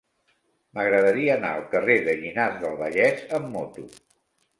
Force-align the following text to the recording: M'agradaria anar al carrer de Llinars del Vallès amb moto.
M'agradaria 0.77 1.35
anar 1.39 1.51
al 1.57 1.67
carrer 1.73 1.97
de 2.07 2.15
Llinars 2.21 2.57
del 2.63 2.79
Vallès 2.81 3.21
amb 3.41 3.53
moto. 3.57 3.85